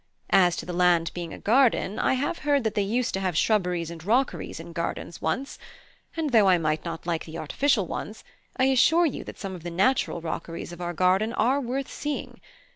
As 0.31 0.55
to 0.55 0.65
the 0.65 0.73
land 0.73 1.11
being 1.13 1.31
a 1.31 1.37
garden, 1.37 1.99
I 1.99 2.15
have 2.15 2.39
heard 2.39 2.63
that 2.63 2.73
they 2.73 2.81
used 2.81 3.13
to 3.13 3.19
have 3.19 3.37
shrubberies 3.37 3.91
and 3.91 4.03
rockeries 4.03 4.59
in 4.59 4.73
gardens 4.73 5.21
once; 5.21 5.59
and 6.17 6.31
though 6.31 6.49
I 6.49 6.57
might 6.57 6.83
not 6.83 7.05
like 7.05 7.25
the 7.25 7.37
artificial 7.37 7.85
ones, 7.85 8.23
I 8.57 8.63
assure 8.63 9.05
you 9.05 9.23
that 9.25 9.37
some 9.37 9.53
of 9.53 9.61
the 9.61 9.69
natural 9.69 10.19
rockeries 10.19 10.71
of 10.71 10.81
our 10.81 10.93
garden 10.93 11.33
are 11.33 11.61
worth 11.61 11.87
seeing. 11.91 12.41